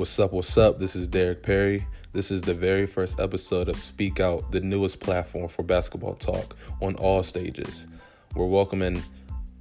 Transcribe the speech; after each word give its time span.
What's 0.00 0.18
up? 0.18 0.32
What's 0.32 0.56
up? 0.56 0.78
This 0.78 0.96
is 0.96 1.06
Derek 1.06 1.42
Perry. 1.42 1.86
This 2.12 2.30
is 2.30 2.40
the 2.40 2.54
very 2.54 2.86
first 2.86 3.20
episode 3.20 3.68
of 3.68 3.76
Speak 3.76 4.18
Out, 4.18 4.50
the 4.50 4.60
newest 4.60 4.98
platform 4.98 5.46
for 5.48 5.62
basketball 5.62 6.14
talk 6.14 6.56
on 6.80 6.94
all 6.94 7.22
stages. 7.22 7.86
We're 8.34 8.46
welcoming 8.46 9.02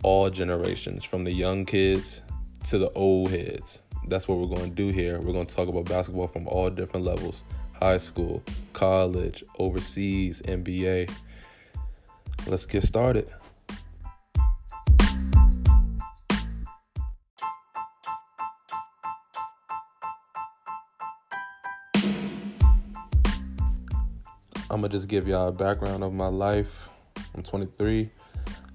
all 0.02 0.30
generations, 0.30 1.04
from 1.04 1.26
the 1.26 1.34
young 1.34 1.66
kids 1.66 2.22
to 2.70 2.78
the 2.78 2.90
old 2.92 3.32
heads. 3.32 3.80
That's 4.08 4.30
what 4.30 4.38
we're 4.38 4.56
going 4.56 4.70
to 4.70 4.76
do 4.78 4.88
here. 4.94 5.20
We're 5.20 5.34
going 5.34 5.44
to 5.44 5.54
talk 5.54 5.68
about 5.68 5.84
basketball 5.84 6.28
from 6.30 6.48
all 6.48 6.70
different 6.70 7.06
levels 7.06 7.44
high 7.74 7.98
school, 7.98 8.42
college, 8.72 9.44
overseas, 9.58 10.42
NBA. 10.44 11.12
Let's 12.48 12.66
get 12.66 12.84
started. 12.84 13.28
I'm 24.72 24.82
gonna 24.82 24.90
just 24.90 25.08
give 25.08 25.28
y'all 25.28 25.48
a 25.48 25.52
background 25.52 26.04
of 26.04 26.14
my 26.14 26.28
life. 26.28 26.90
I'm 27.34 27.42
23. 27.42 28.12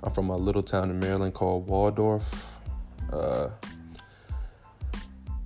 I'm 0.03 0.13
from 0.13 0.29
a 0.29 0.37
little 0.37 0.63
town 0.63 0.91
in 0.91 0.99
Maryland 0.99 1.35
called 1.35 1.69
Waldorf. 1.69 2.47
Uh, 3.13 3.51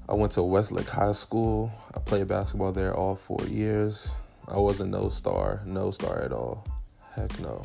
I 0.09 0.15
went 0.15 0.33
to 0.33 0.43
Westlake 0.43 0.89
High 0.89 1.13
School. 1.13 1.71
I 1.95 1.99
played 1.99 2.29
basketball 2.29 2.73
there 2.73 2.95
all 2.97 3.15
four 3.15 3.43
years. 3.47 4.15
I 4.47 4.57
wasn't 4.57 4.91
no 4.91 5.11
star, 5.11 5.61
no 5.67 5.91
star 5.91 6.23
at 6.23 6.33
all. 6.33 6.67
Heck 7.13 7.39
no. 7.41 7.63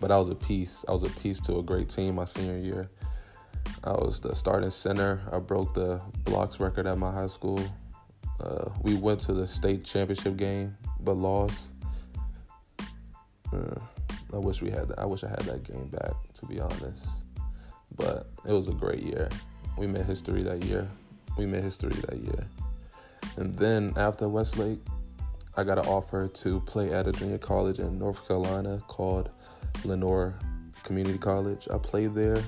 But 0.00 0.10
I 0.10 0.18
was 0.18 0.30
a 0.30 0.34
piece. 0.34 0.84
I 0.88 0.92
was 0.92 1.04
a 1.04 1.10
piece 1.20 1.38
to 1.42 1.58
a 1.58 1.62
great 1.62 1.88
team 1.88 2.16
my 2.16 2.24
senior 2.24 2.58
year. 2.58 2.90
I 3.84 3.92
was 3.92 4.18
the 4.18 4.34
starting 4.34 4.70
center. 4.70 5.22
I 5.30 5.38
broke 5.38 5.74
the 5.74 6.00
blocks 6.24 6.58
record 6.58 6.88
at 6.88 6.98
my 6.98 7.12
high 7.12 7.28
school. 7.28 7.60
Uh, 8.42 8.70
we 8.80 8.94
went 8.94 9.20
to 9.20 9.32
the 9.32 9.46
state 9.46 9.84
championship 9.84 10.36
game, 10.36 10.76
but 11.00 11.16
lost. 11.16 11.72
Uh, 13.52 13.74
I 14.32 14.38
wish 14.38 14.62
we 14.62 14.70
had 14.70 14.88
that. 14.88 14.98
I 14.98 15.04
wish 15.04 15.22
I 15.24 15.28
had 15.28 15.40
that 15.40 15.62
game 15.62 15.86
back, 15.88 16.12
to 16.34 16.46
be 16.46 16.58
honest. 16.58 17.06
But 17.96 18.26
it 18.46 18.52
was 18.52 18.68
a 18.68 18.72
great 18.72 19.02
year. 19.02 19.28
We 19.78 19.86
made 19.86 20.06
history 20.06 20.42
that 20.42 20.64
year. 20.64 20.88
We 21.38 21.46
made 21.46 21.62
history 21.62 21.92
that 22.08 22.18
year. 22.18 22.46
And 23.36 23.54
then 23.54 23.92
after 23.96 24.28
Westlake, 24.28 24.80
I 25.56 25.64
got 25.64 25.78
an 25.78 25.86
offer 25.86 26.28
to 26.28 26.60
play 26.60 26.92
at 26.92 27.06
a 27.06 27.12
junior 27.12 27.38
college 27.38 27.78
in 27.78 27.98
North 27.98 28.26
Carolina 28.26 28.82
called 28.88 29.28
Lenoir 29.84 30.34
Community 30.82 31.18
College. 31.18 31.68
I 31.72 31.78
played 31.78 32.14
there. 32.14 32.38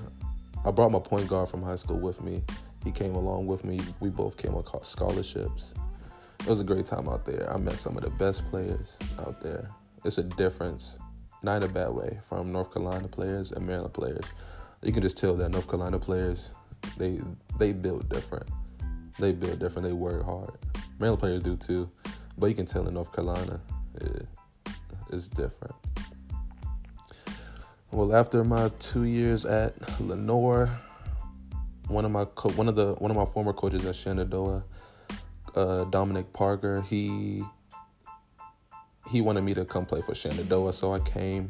I 0.65 0.71
brought 0.71 0.91
my 0.91 0.99
point 0.99 1.29
guard 1.29 1.51
from 1.51 1.63
high 1.63 1.77
school 1.77 1.99
with 1.99 2.23
me. 2.23 2.43
He 2.85 2.93
came 2.93 3.15
along 3.15 3.47
with 3.47 3.65
me. 3.65 3.81
We 4.01 4.11
both 4.11 4.37
came 4.37 4.55
on 4.55 4.65
scholarships. 4.83 5.73
It 6.41 6.47
was 6.47 6.61
a 6.61 6.65
great 6.65 6.85
time 6.85 7.09
out 7.09 7.25
there. 7.25 7.51
I 7.51 7.57
met 7.57 7.79
some 7.79 7.97
of 7.97 8.05
the 8.05 8.11
best 8.11 8.47
players 8.51 8.99
out 9.19 9.41
there. 9.41 9.71
It's 10.05 10.19
a 10.19 10.23
difference, 10.23 10.99
not 11.43 11.63
in 11.63 11.71
a 11.71 11.73
bad 11.73 11.91
way, 11.91 12.21
from 12.29 12.53
North 12.53 12.75
Carolina 12.75 13.09
players 13.09 13.53
and 13.53 13.67
Maryland 13.67 13.95
players. 13.95 14.25
You 14.83 14.93
can 14.93 15.03
just 15.03 15.17
tell 15.17 15.35
that 15.37 15.49
North 15.49 15.67
Carolina 15.67 15.99
players, 15.99 16.51
they 16.99 17.21
they 17.59 17.73
build 17.73 18.11
different. 18.11 18.47
They 19.19 19.33
build 19.33 19.59
different. 19.59 19.89
They 19.89 19.95
work 19.95 20.23
hard. 20.25 20.51
Maryland 20.99 21.21
players 21.21 21.43
do 21.43 21.57
too, 21.57 21.89
but 22.37 22.49
you 22.49 22.55
can 22.55 22.67
tell 22.67 22.87
in 22.87 22.93
North 22.93 23.13
Carolina, 23.13 23.59
it, 23.95 24.27
it's 25.11 25.29
different. 25.29 25.75
Well, 27.91 28.15
after 28.15 28.45
my 28.45 28.71
two 28.81 29.05
years 29.05 29.47
at 29.47 29.75
Lenoir, 30.01 30.69
one 31.89 32.05
of 32.05 32.11
my 32.11 32.25
co- 32.25 32.51
one 32.51 32.69
of 32.69 32.77
the 32.77 32.95
one 32.95 33.11
of 33.11 33.17
my 33.17 33.25
former 33.25 33.53
coaches 33.53 33.85
at 33.87 33.95
Shenandoah 33.95 34.65
uh, 35.55 35.85
Dominic 35.85 36.33
Parker, 36.33 36.83
he 36.83 37.45
he 39.09 39.21
wanted 39.21 39.43
me 39.43 39.55
to 39.55 39.65
come 39.65 39.85
play 39.85 40.01
for 40.01 40.15
Shenandoah, 40.15 40.73
so 40.73 40.95
I 40.95 40.99
came. 41.01 41.49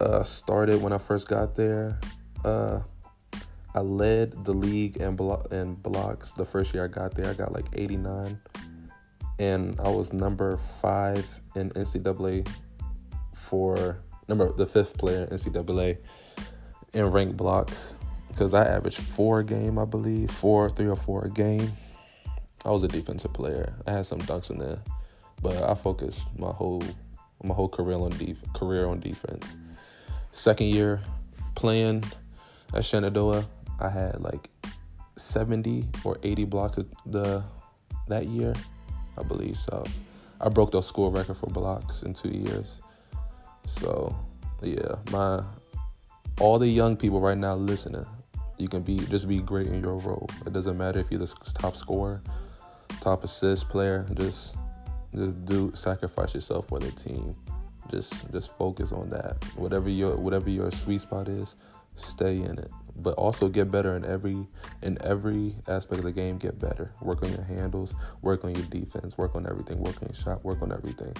Uh, 0.00 0.22
started 0.22 0.82
when 0.82 0.92
I 0.92 0.98
first 0.98 1.28
got 1.28 1.54
there. 1.54 1.98
Uh, 2.44 2.80
I 3.74 3.80
led 3.80 4.44
the 4.44 4.52
league 4.52 4.96
in, 4.98 5.16
blo- 5.16 5.46
in 5.50 5.74
blocks 5.76 6.34
the 6.34 6.44
first 6.44 6.74
year 6.74 6.84
I 6.84 6.88
got 6.88 7.14
there. 7.14 7.30
I 7.30 7.32
got 7.32 7.52
like 7.52 7.66
89, 7.74 8.38
and 9.38 9.80
I 9.80 9.88
was 9.88 10.12
number 10.12 10.56
five 10.56 11.26
in 11.54 11.70
NCAA 11.70 12.46
for 13.34 13.98
number 14.28 14.52
the 14.52 14.66
fifth 14.66 14.98
player 14.98 15.24
in 15.24 15.38
NCAA 15.38 15.98
in 16.92 17.06
ranked 17.06 17.36
blocks 17.36 17.94
because 18.34 18.52
I 18.52 18.64
averaged 18.64 18.98
four 18.98 19.40
a 19.40 19.44
game, 19.44 19.78
I 19.78 19.84
believe, 19.84 20.28
four, 20.28 20.68
three 20.68 20.88
or 20.88 20.96
four 20.96 21.22
a 21.22 21.30
game. 21.30 21.72
I 22.64 22.70
was 22.70 22.82
a 22.82 22.88
defensive 22.88 23.32
player. 23.32 23.72
I 23.86 23.92
had 23.92 24.06
some 24.06 24.18
dunks 24.18 24.50
in 24.50 24.58
there, 24.58 24.78
but 25.40 25.62
I 25.62 25.74
focused 25.74 26.28
my 26.36 26.50
whole 26.50 26.82
my 27.44 27.54
whole 27.54 27.68
career 27.68 27.96
on 27.96 28.10
def- 28.10 28.52
career 28.54 28.86
on 28.86 29.00
defense. 29.00 29.46
Second 30.32 30.66
year 30.68 31.00
playing 31.54 32.02
at 32.74 32.84
Shenandoah, 32.84 33.46
I 33.78 33.88
had 33.88 34.20
like 34.20 34.48
70 35.16 35.86
or 36.02 36.18
80 36.22 36.44
blocks 36.44 36.78
the 37.06 37.44
that 38.08 38.26
year, 38.26 38.54
I 39.16 39.22
believe 39.22 39.56
so. 39.56 39.84
I 40.40 40.48
broke 40.48 40.72
the 40.72 40.82
school 40.82 41.10
record 41.10 41.36
for 41.36 41.46
blocks 41.46 42.02
in 42.02 42.14
two 42.14 42.30
years. 42.30 42.80
So 43.66 44.16
yeah, 44.60 44.96
my 45.12 45.44
all 46.40 46.58
the 46.58 46.66
young 46.66 46.96
people 46.96 47.20
right 47.20 47.38
now 47.38 47.54
listening, 47.54 48.06
you 48.58 48.68
can 48.68 48.82
be 48.82 48.98
just 48.98 49.28
be 49.28 49.40
great 49.40 49.66
in 49.66 49.82
your 49.82 49.96
role. 49.96 50.28
It 50.46 50.52
doesn't 50.52 50.76
matter 50.76 51.00
if 51.00 51.10
you're 51.10 51.20
the 51.20 51.34
top 51.54 51.76
scorer 51.76 52.22
top 53.00 53.24
assist 53.24 53.68
player. 53.68 54.06
Just 54.14 54.56
just 55.14 55.44
do 55.44 55.72
sacrifice 55.74 56.34
yourself 56.34 56.68
for 56.68 56.78
the 56.78 56.90
team. 56.92 57.36
Just 57.90 58.32
just 58.32 58.56
focus 58.56 58.92
on 58.92 59.10
that. 59.10 59.44
Whatever 59.56 59.88
your 59.88 60.16
whatever 60.16 60.50
your 60.50 60.70
sweet 60.70 61.02
spot 61.02 61.28
is, 61.28 61.54
stay 61.96 62.36
in 62.38 62.58
it. 62.58 62.70
But 62.96 63.14
also 63.14 63.48
get 63.48 63.70
better 63.70 63.96
in 63.96 64.04
every 64.04 64.46
in 64.82 64.98
every 65.02 65.56
aspect 65.68 65.98
of 65.98 66.04
the 66.04 66.12
game. 66.12 66.38
Get 66.38 66.58
better. 66.58 66.92
Work 67.02 67.22
on 67.22 67.30
your 67.30 67.44
handles. 67.44 67.94
Work 68.22 68.44
on 68.44 68.54
your 68.54 68.64
defense. 68.66 69.18
Work 69.18 69.34
on 69.36 69.46
everything. 69.46 69.78
Work 69.80 70.02
on 70.02 70.08
your 70.08 70.16
shot. 70.16 70.44
Work 70.44 70.62
on 70.62 70.72
everything. 70.72 71.14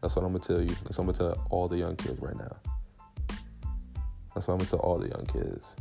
That's 0.00 0.14
what 0.14 0.24
I'm 0.24 0.32
gonna 0.32 0.44
tell 0.44 0.60
you. 0.60 0.74
That's 0.84 0.98
what 0.98 1.08
I'm 1.08 1.12
gonna 1.12 1.34
tell 1.34 1.46
all 1.50 1.68
the 1.68 1.78
young 1.78 1.96
kids 1.96 2.20
right 2.20 2.36
now. 2.36 2.56
That's 4.34 4.46
what 4.46 4.54
I'm 4.54 4.58
gonna 4.58 4.70
tell 4.70 4.80
all 4.80 4.98
the 4.98 5.08
young 5.08 5.26
kids. 5.26 5.74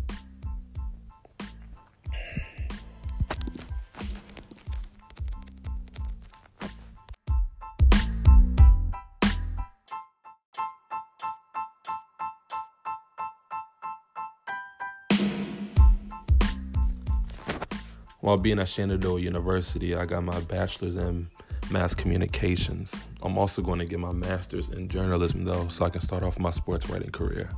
While 18.25 18.38
being 18.38 18.58
at 18.58 18.68
Shenandoah 18.68 19.19
University, 19.22 19.94
I 19.94 20.06
got 20.08 20.24
my 20.24 20.40
bachelor's 20.40 20.96
in 20.96 21.28
mass 21.69 21.94
communications. 21.94 22.91
I'm 23.22 23.38
also 23.38 23.62
going 23.62 23.78
to 23.78 23.86
get 23.86 24.00
my 24.00 24.13
master's 24.13 24.68
in 24.69 24.90
journalism, 24.90 25.46
though, 25.46 25.68
so 25.68 25.86
I 25.86 25.91
can 25.91 26.02
start 26.02 26.24
off 26.24 26.40
my 26.40 26.50
sports 26.50 26.90
writing 26.90 27.12
career. 27.12 27.52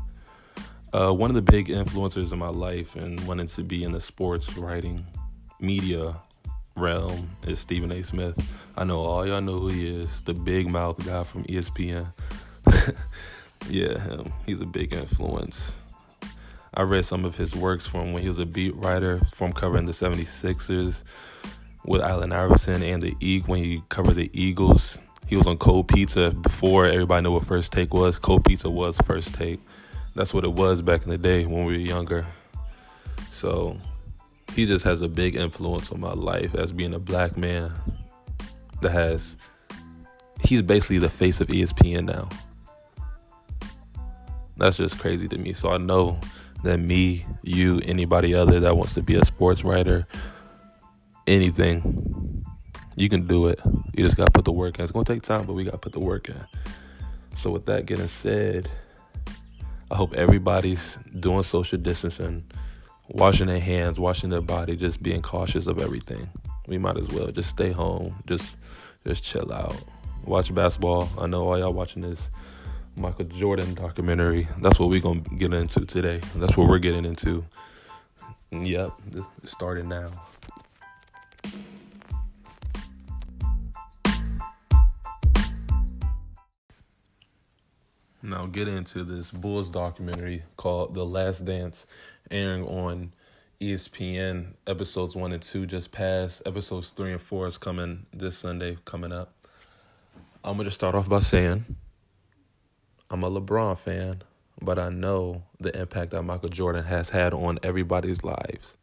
Uh, 0.92 1.14
one 1.14 1.32
of 1.32 1.36
the 1.36 1.42
big 1.42 1.68
influencers 1.68 2.34
in 2.34 2.40
my 2.40 2.50
life 2.50 2.98
and 2.98 3.26
wanting 3.26 3.48
to 3.48 3.64
be 3.64 3.86
in 3.86 3.94
the 3.94 4.02
sports 4.02 4.58
writing 4.58 5.06
media 5.62 6.18
realm 6.76 7.30
is 7.44 7.62
Stephen 7.62 7.90
A. 7.94 8.04
Smith. 8.04 8.38
I 8.76 8.84
know 8.84 9.00
all 9.00 9.26
y'all 9.26 9.40
know 9.40 9.60
who 9.60 9.70
he 9.70 9.88
is, 9.88 10.20
the 10.20 10.34
big 10.34 10.68
mouth 10.68 10.98
guy 11.06 11.24
from 11.24 11.46
ESPN. 11.46 12.12
yeah, 13.70 14.00
him. 14.00 14.34
He's 14.46 14.60
a 14.60 14.66
big 14.66 14.92
influence. 14.92 15.78
I 16.78 16.84
read 16.84 17.06
some 17.06 17.26
of 17.26 17.36
his 17.36 17.56
works 17.56 17.88
from 17.88 18.14
when 18.14 18.22
he 18.22 18.30
was 18.30 18.38
a 18.38 18.46
beat 18.46 18.76
writer 18.76 19.20
from 19.34 19.52
covering 19.52 19.86
the 19.86 19.94
76ers 19.94 21.02
with 21.86 22.02
Allen 22.02 22.32
Iverson 22.32 22.84
and 22.84 23.02
the 23.02 23.16
Eagle 23.20 23.54
when 23.54 23.64
he 23.64 23.82
covered 23.90 24.14
the 24.14 24.30
Eagles. 24.32 25.02
He 25.26 25.36
was 25.36 25.48
on 25.48 25.58
Cold 25.58 25.88
Pizza 25.88 26.30
before 26.30 26.86
everybody 26.86 27.24
knew 27.24 27.32
what 27.32 27.46
First 27.46 27.72
Take 27.72 27.96
was. 27.96 28.20
Cold 28.20 28.46
Pizza 28.46 28.70
was 28.70 29.00
First 29.00 29.34
Take. 29.34 29.60
That's 30.14 30.36
what 30.36 30.44
it 30.44 30.54
was 30.54 30.84
back 30.84 31.02
in 31.02 31.10
the 31.10 31.18
day 31.18 31.48
when 31.48 31.66
we 31.66 31.74
were 31.74 31.80
younger. 31.80 32.28
So 33.32 33.76
he 34.54 34.68
just 34.68 34.86
has 34.86 35.02
a 35.02 35.08
big 35.08 35.36
influence 35.36 35.92
on 35.92 36.00
my 36.00 36.14
life 36.14 36.54
as 36.54 36.72
being 36.72 36.94
a 36.94 37.00
black 37.00 37.38
man 37.38 37.72
that 38.82 38.92
has 38.92 39.36
he's 40.44 40.62
basically 40.62 41.00
the 41.00 41.10
face 41.10 41.42
of 41.42 41.48
ESPN 41.48 42.06
now. 42.06 42.30
That's 44.58 44.78
just 44.78 45.00
crazy 45.00 45.28
to 45.28 45.40
me. 45.40 45.54
So 45.54 45.72
I 45.72 45.78
know 45.80 46.20
than 46.64 46.88
me, 46.88 47.26
you, 47.44 47.80
anybody 47.84 48.34
other 48.34 48.60
that 48.60 48.78
wants 48.78 48.94
to 48.96 49.02
be 49.02 49.16
a 49.16 49.26
sports 49.26 49.64
writer, 49.64 50.08
anything, 51.26 52.44
you 52.96 53.10
can 53.10 53.28
do 53.28 53.48
it. 53.48 53.60
You 53.94 54.04
just 54.04 54.18
gotta 54.18 54.32
put 54.32 54.46
the 54.46 54.52
work 54.52 54.78
in. 54.80 54.84
It's 54.84 54.92
gonna 54.92 55.06
take 55.06 55.22
time, 55.22 55.46
but 55.46 55.54
we 55.54 55.64
gotta 55.64 55.78
put 55.78 55.94
the 55.94 56.00
work 56.00 56.30
in. 56.30 56.40
So 57.36 57.52
with 57.52 57.66
that 57.66 57.86
getting 57.86 58.08
said, 58.08 58.70
I 59.92 59.96
hope 59.96 60.14
everybody's 60.16 60.98
doing 61.20 61.44
social 61.44 61.78
distancing, 61.78 62.44
washing 63.10 63.48
their 63.48 63.60
hands, 63.60 64.00
washing 64.00 64.30
their 64.30 64.42
body, 64.42 64.76
just 64.76 65.02
being 65.02 65.22
cautious 65.22 65.68
of 65.68 65.80
everything. 65.80 66.30
we 66.68 66.78
might 66.78 66.98
as 66.98 67.08
well 67.08 67.28
just 67.28 67.50
stay 67.50 67.72
home, 67.72 68.16
just 68.28 68.58
just 69.06 69.24
chill 69.24 69.54
out, 69.54 69.76
watch 70.26 70.54
basketball. 70.54 71.10
I 71.18 71.28
know 71.28 71.48
all 71.48 71.58
y'all 71.58 71.72
watching 71.72 72.02
this 72.02 72.30
Michael 72.98 73.26
Jordan 73.26 73.76
documentary. 73.76 74.48
That's 74.60 74.80
what 74.80 74.90
we're 74.90 75.02
gonna 75.02 75.22
get 75.38 75.54
into 75.54 75.86
today. 75.86 76.20
That's 76.36 76.58
what 76.58 76.68
we're 76.68 76.80
getting 76.80 77.06
into. 77.06 77.46
Yep, 78.52 78.92
it's 79.14 79.52
starting 79.52 79.88
now. 79.88 80.10
Now 88.24 88.48
get 88.48 88.68
into 88.68 89.04
this 89.04 89.32
Bulls 89.32 89.70
documentary 89.70 90.44
called 90.58 90.96
The 90.96 91.06
Last 91.06 91.46
Dance, 91.46 91.86
airing 92.32 92.66
on 92.66 93.14
ESPN. 93.62 94.54
Episodes 94.66 95.16
one 95.16 95.34
and 95.34 95.42
two 95.42 95.68
just 95.68 95.92
passed. 95.92 96.42
Episodes 96.48 96.90
three 96.90 97.12
and 97.12 97.22
four 97.22 97.46
is 97.46 97.58
coming 97.58 98.08
this 98.12 98.40
Sunday, 98.40 98.78
coming 98.86 99.12
up. 99.12 99.34
I'm 100.44 100.58
gonna 100.58 100.72
start 100.72 100.96
off 100.96 101.08
by 101.08 101.20
saying 101.20 101.64
I'm 103.10 103.24
a 103.24 103.32
LeBron 103.32 103.78
fan, 103.78 104.24
but 104.62 104.78
I 104.78 104.90
know 104.90 105.44
the 105.60 105.78
impact 105.80 106.12
that 106.12 106.24
Michael 106.24 106.50
Jordan 106.50 106.84
has 106.84 107.10
had 107.10 107.34
on 107.34 107.58
everybody's 107.64 108.24
lives 108.24 108.76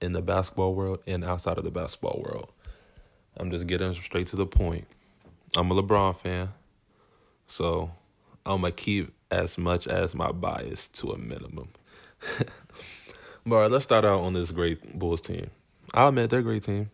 in 0.00 0.12
the 0.12 0.22
basketball 0.22 0.74
world 0.74 1.00
and 1.06 1.24
outside 1.24 1.58
of 1.58 1.64
the 1.64 1.70
basketball 1.70 2.20
world. 2.24 2.52
I'm 3.36 3.50
just 3.50 3.66
getting 3.66 3.94
straight 3.94 4.26
to 4.28 4.36
the 4.36 4.46
point. 4.46 4.86
I'm 5.56 5.70
a 5.70 5.80
LeBron 5.80 6.16
fan. 6.16 6.48
So 7.46 7.90
I'm 8.44 8.62
gonna 8.62 8.72
keep 8.72 9.12
as 9.30 9.56
much 9.56 9.86
as 9.86 10.14
my 10.14 10.32
bias 10.32 10.88
to 10.88 11.12
a 11.12 11.18
minimum. 11.18 11.68
but 13.46 13.70
let's 13.70 13.84
start 13.84 14.04
out 14.04 14.20
on 14.20 14.32
this 14.32 14.50
great 14.50 14.98
Bulls 14.98 15.20
team. 15.20 15.50
I'll 15.94 16.08
admit 16.08 16.30
they're 16.30 16.40
a 16.40 16.42
great 16.42 16.64
team. 16.64 16.90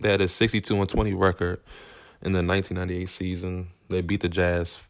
They 0.00 0.10
had 0.10 0.20
a 0.20 0.28
62 0.28 0.74
and 0.74 0.88
20 0.88 1.14
record 1.14 1.60
in 2.22 2.32
the 2.32 2.42
1998 2.42 3.08
season. 3.08 3.68
They 3.88 4.00
beat 4.00 4.20
the 4.20 4.28
Jazz 4.28 4.82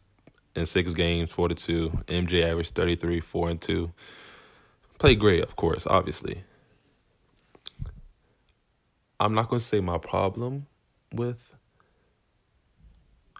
in 0.55 0.65
six 0.65 0.93
games, 0.93 1.31
four 1.31 1.49
to 1.49 1.55
two. 1.55 1.89
MJ 2.07 2.43
averaged 2.43 2.75
33, 2.75 3.19
four 3.19 3.49
and 3.49 3.61
two. 3.61 3.91
Played 4.97 5.19
great, 5.19 5.43
of 5.43 5.55
course, 5.55 5.85
obviously. 5.85 6.43
I'm 9.19 9.33
not 9.33 9.49
going 9.49 9.59
to 9.59 9.65
say 9.65 9.81
my 9.81 9.97
problem 9.97 10.67
with 11.13 11.55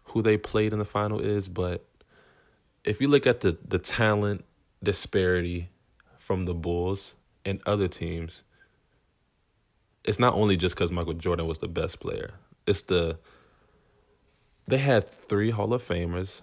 who 0.06 0.22
they 0.22 0.38
played 0.38 0.74
in 0.74 0.80
the 0.80 0.86
final 0.86 1.20
is, 1.20 1.48
but 1.48 1.86
if 2.84 3.02
you 3.02 3.08
look 3.08 3.26
at 3.28 3.42
the 3.42 3.58
the 3.68 3.80
talent 3.80 4.46
disparity 4.84 5.70
from 6.18 6.46
the 6.46 6.54
Bulls 6.54 7.16
and 7.44 7.60
other 7.66 7.88
teams, 7.88 8.44
it's 10.04 10.20
not 10.20 10.34
only 10.34 10.56
just 10.56 10.76
because 10.76 10.92
Michael 10.92 11.14
Jordan 11.14 11.48
was 11.48 11.58
the 11.58 11.68
best 11.68 12.00
player. 12.00 12.36
It's 12.68 12.82
the 12.82 13.18
they 14.68 14.78
had 14.78 15.04
three 15.04 15.52
Hall 15.52 15.74
of 15.74 15.86
Famers 15.86 16.42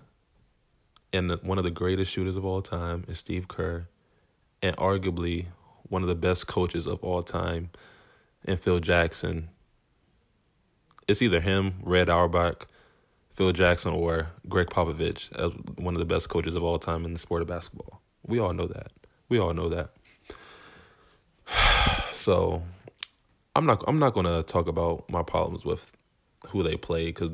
and 1.13 1.31
the, 1.31 1.37
one 1.43 1.59
of 1.59 1.65
the 1.65 1.71
greatest 1.71 2.11
shooters 2.11 2.37
of 2.37 2.45
all 2.45 2.63
time 2.63 3.05
is 3.09 3.19
Steve 3.19 3.49
Kerr, 3.49 3.87
and 4.63 4.77
arguably 4.77 5.47
one 5.89 6.03
of 6.03 6.09
the 6.09 6.15
best 6.15 6.47
coaches 6.47 6.87
of 6.87 7.03
all 7.03 7.23
time, 7.23 7.71
and 8.45 8.59
Phil 8.59 8.81
Jackson. 8.81 9.49
It's 11.07 11.21
either 11.21 11.41
him, 11.41 11.75
Red 11.83 12.09
Auerbach, 12.09 12.67
Phil 13.35 13.53
Jackson 13.53 13.93
or 13.93 14.29
Gregg 14.49 14.69
Popovich 14.69 15.33
as 15.33 15.53
one 15.77 15.95
of 15.95 15.99
the 15.99 16.05
best 16.05 16.29
coaches 16.29 16.55
of 16.55 16.63
all 16.63 16.79
time 16.79 17.05
in 17.05 17.13
the 17.13 17.19
sport 17.19 17.43
of 17.43 17.49
basketball. 17.49 18.01
We 18.27 18.39
all 18.39 18.53
know 18.53 18.67
that. 18.67 18.93
We 19.29 19.39
all 19.39 19.55
know 19.55 19.69
that. 19.69 19.91
So, 22.13 22.63
I'm 23.57 23.67
not. 23.67 23.83
I'm 23.89 23.99
not 23.99 24.15
going 24.15 24.27
to 24.27 24.45
talk 24.45 24.69
about 24.69 25.11
my 25.11 25.23
problems 25.23 25.65
with 25.65 25.93
who 26.49 26.63
they 26.63 26.77
played 26.77 27.15
because 27.15 27.33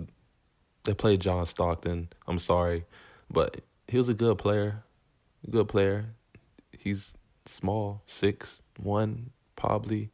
they 0.85 0.95
played 0.95 1.21
John 1.21 1.45
Stockton. 1.45 2.09
I'm 2.27 2.39
sorry, 2.39 2.87
but 3.31 3.61
he 3.89 3.97
was 3.97 4.09
a 4.09 4.15
good 4.15 4.39
player. 4.39 4.85
Good 5.51 5.69
player. 5.69 6.15
He's 6.79 7.15
small, 7.47 8.03
six 8.07 8.63
one, 8.79 9.31
probably 9.57 10.11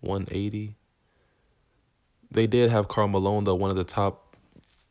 one 0.00 0.26
eighty. 0.30 0.76
They 2.30 2.46
did 2.46 2.70
have 2.70 2.88
Karl 2.88 3.08
Malone 3.08 3.44
though, 3.44 3.54
one 3.54 3.70
of 3.70 3.76
the 3.76 3.84
top 3.84 4.36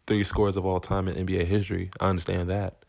three 0.07 0.23
scores 0.23 0.57
of 0.57 0.65
all 0.65 0.79
time 0.79 1.07
in 1.07 1.25
NBA 1.27 1.47
history. 1.47 1.89
I 1.99 2.07
understand 2.07 2.49
that. 2.49 2.85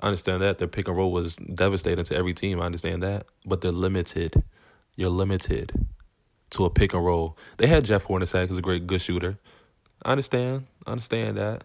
I 0.00 0.06
understand 0.06 0.42
that 0.42 0.58
their 0.58 0.68
pick 0.68 0.88
and 0.88 0.96
roll 0.96 1.10
was 1.10 1.36
devastating 1.36 2.04
to 2.04 2.16
every 2.16 2.34
team. 2.34 2.60
I 2.60 2.66
understand 2.66 3.02
that, 3.02 3.26
but 3.44 3.62
they're 3.62 3.72
limited. 3.72 4.34
You're 4.94 5.10
limited 5.10 5.72
to 6.50 6.64
a 6.64 6.70
pick 6.70 6.92
and 6.92 7.04
roll. 7.04 7.36
They 7.56 7.66
had 7.66 7.84
Jeff 7.84 8.06
Hornacek, 8.06 8.48
who's 8.48 8.58
a 8.58 8.62
great 8.62 8.86
good 8.86 9.00
shooter. 9.00 9.38
I 10.04 10.12
understand. 10.12 10.66
I 10.86 10.92
understand 10.92 11.38
that. 11.38 11.64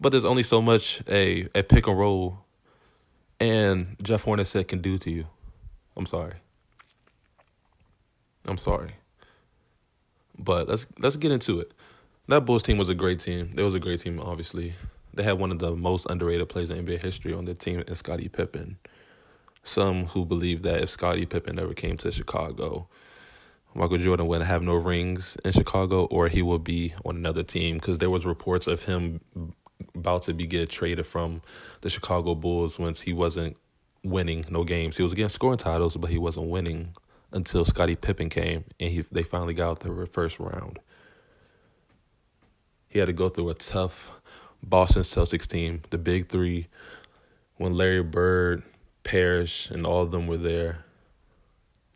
But 0.00 0.10
there's 0.10 0.24
only 0.24 0.42
so 0.42 0.60
much 0.60 1.02
a 1.08 1.48
a 1.54 1.62
pick 1.62 1.86
and 1.86 1.98
roll 1.98 2.44
and 3.40 3.96
Jeff 4.02 4.24
Hornacek 4.24 4.68
can 4.68 4.80
do 4.80 4.98
to 4.98 5.10
you. 5.10 5.26
I'm 5.96 6.06
sorry. 6.06 6.34
I'm 8.46 8.56
sorry. 8.56 8.92
But 10.38 10.68
let's 10.68 10.86
let's 10.98 11.16
get 11.16 11.32
into 11.32 11.60
it 11.60 11.72
that 12.28 12.46
Bulls 12.46 12.62
team 12.62 12.78
was 12.78 12.88
a 12.88 12.94
great 12.94 13.20
team. 13.20 13.52
They 13.54 13.62
was 13.62 13.74
a 13.74 13.80
great 13.80 14.00
team, 14.00 14.20
obviously. 14.20 14.74
They 15.14 15.22
had 15.22 15.38
one 15.38 15.52
of 15.52 15.58
the 15.58 15.74
most 15.76 16.06
underrated 16.08 16.48
players 16.48 16.70
in 16.70 16.84
NBA 16.84 17.02
history 17.02 17.34
on 17.34 17.44
their 17.44 17.54
team 17.54 17.82
in 17.86 17.94
Scottie 17.94 18.28
Pippen. 18.28 18.78
Some 19.62 20.06
who 20.06 20.24
believe 20.24 20.62
that 20.62 20.82
if 20.82 20.90
Scottie 20.90 21.26
Pippen 21.26 21.58
ever 21.58 21.74
came 21.74 21.96
to 21.98 22.10
Chicago, 22.10 22.88
Michael 23.74 23.98
Jordan 23.98 24.26
wouldn't 24.26 24.48
have 24.48 24.62
no 24.62 24.74
rings 24.74 25.36
in 25.44 25.52
Chicago, 25.52 26.04
or 26.06 26.28
he 26.28 26.42
would 26.42 26.64
be 26.64 26.94
on 27.04 27.16
another 27.16 27.42
team 27.42 27.76
because 27.76 27.98
there 27.98 28.10
was 28.10 28.24
reports 28.24 28.66
of 28.66 28.84
him 28.84 29.20
about 29.94 30.22
to 30.22 30.34
be 30.34 30.46
get 30.46 30.70
traded 30.70 31.06
from 31.06 31.42
the 31.80 31.90
Chicago 31.90 32.34
Bulls 32.34 32.78
once 32.78 33.02
he 33.02 33.12
wasn't 33.12 33.56
winning 34.04 34.44
no 34.50 34.64
games. 34.64 34.96
He 34.96 35.02
was 35.02 35.12
against 35.12 35.34
scoring 35.34 35.58
titles, 35.58 35.96
but 35.96 36.10
he 36.10 36.18
wasn't 36.18 36.48
winning 36.48 36.94
until 37.32 37.64
Scottie 37.64 37.96
Pippen 37.96 38.28
came 38.28 38.64
and 38.78 38.90
he 38.90 39.04
they 39.10 39.22
finally 39.22 39.54
got 39.54 39.70
out 39.70 39.80
the 39.80 40.06
first 40.06 40.38
round. 40.38 40.78
He 42.88 42.98
had 42.98 43.06
to 43.06 43.12
go 43.12 43.28
through 43.28 43.48
a 43.48 43.54
tough 43.54 44.12
Boston 44.62 45.02
Celtics 45.02 45.46
team, 45.46 45.82
the 45.90 45.98
big 45.98 46.28
three, 46.28 46.68
when 47.56 47.74
Larry 47.74 48.02
Bird, 48.02 48.62
Parish, 49.02 49.70
and 49.70 49.86
all 49.86 50.02
of 50.02 50.10
them 50.10 50.26
were 50.26 50.36
there. 50.36 50.84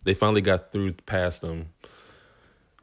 They 0.05 0.15
finally 0.15 0.41
got 0.41 0.73
through 0.73 0.93
past 1.05 1.43
them 1.43 1.71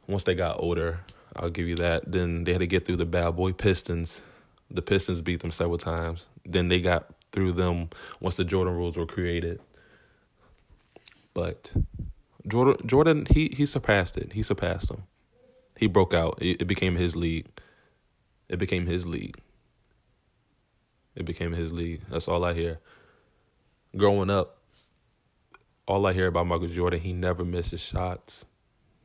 once 0.06 0.24
they 0.24 0.34
got 0.34 0.60
older. 0.60 1.00
I'll 1.36 1.50
give 1.50 1.66
you 1.66 1.74
that. 1.76 2.10
Then 2.10 2.44
they 2.44 2.52
had 2.52 2.60
to 2.60 2.66
get 2.66 2.86
through 2.86 2.96
the 2.96 3.04
bad 3.04 3.36
boy 3.36 3.52
Pistons. 3.52 4.22
The 4.70 4.82
Pistons 4.82 5.20
beat 5.20 5.40
them 5.40 5.50
several 5.50 5.78
times. 5.78 6.26
Then 6.44 6.68
they 6.68 6.80
got 6.80 7.06
through 7.32 7.52
them 7.52 7.90
once 8.20 8.36
the 8.36 8.44
Jordan 8.44 8.74
rules 8.74 8.96
were 8.96 9.06
created. 9.06 9.60
But 11.32 11.72
Jordan, 12.46 12.86
Jordan, 12.86 13.26
he 13.30 13.48
he 13.48 13.66
surpassed 13.66 14.16
it. 14.16 14.32
He 14.32 14.42
surpassed 14.42 14.88
them. 14.88 15.04
He 15.78 15.86
broke 15.86 16.14
out. 16.14 16.38
It, 16.40 16.62
it 16.62 16.66
became 16.66 16.96
his 16.96 17.16
league. 17.16 17.46
It 18.48 18.58
became 18.58 18.86
his 18.86 19.06
league. 19.06 19.40
It 21.16 21.24
became 21.24 21.52
his 21.52 21.72
league. 21.72 22.02
That's 22.10 22.28
all 22.28 22.44
I 22.44 22.54
hear. 22.54 22.80
Growing 23.96 24.30
up, 24.30 24.58
all 25.86 26.06
I 26.06 26.12
hear 26.12 26.26
about 26.26 26.46
Michael 26.46 26.68
Jordan, 26.68 27.00
he 27.00 27.12
never 27.12 27.44
misses 27.44 27.80
shots. 27.80 28.44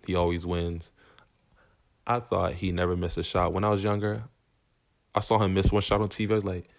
He 0.06 0.16
always 0.16 0.46
wins. 0.46 0.92
I 2.08 2.20
thought 2.20 2.54
he 2.54 2.72
never 2.72 2.96
missed 2.96 3.18
a 3.18 3.24
shot. 3.24 3.54
When 3.54 3.64
I 3.64 3.70
was 3.70 3.84
younger, 3.84 4.24
I 5.16 5.22
saw 5.22 5.40
him 5.40 5.54
miss 5.54 5.72
one 5.72 5.82
shot 5.82 6.02
on 6.02 6.08
TV. 6.08 6.32
I 6.32 6.36
was 6.36 6.46
like, 6.46 6.70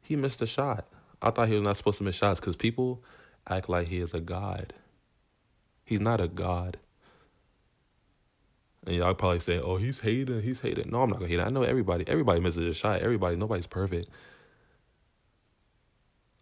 he 0.00 0.16
missed 0.16 0.42
a 0.42 0.46
shot. 0.46 0.86
I 1.20 1.30
thought 1.30 1.48
he 1.48 1.54
was 1.54 1.64
not 1.64 1.76
supposed 1.76 1.98
to 1.98 2.04
miss 2.04 2.14
shots 2.14 2.40
because 2.40 2.56
people 2.56 3.02
act 3.48 3.68
like 3.68 3.88
he 3.88 3.98
is 3.98 4.14
a 4.14 4.20
god. 4.20 4.74
He's 5.84 6.00
not 6.00 6.20
a 6.20 6.28
god. 6.28 6.78
And 8.86 8.96
y'all 8.96 9.14
probably 9.14 9.40
say, 9.40 9.58
"Oh, 9.58 9.76
he's 9.76 10.00
hating. 10.00 10.42
He's 10.42 10.60
hating." 10.60 10.90
No, 10.90 11.02
I'm 11.02 11.10
not 11.10 11.18
gonna 11.18 11.28
hate. 11.28 11.40
I 11.40 11.48
know 11.48 11.62
everybody. 11.62 12.06
Everybody 12.06 12.40
misses 12.40 12.66
a 12.66 12.72
shot. 12.72 13.00
Everybody. 13.00 13.36
Nobody's 13.36 13.66
perfect. 13.66 14.08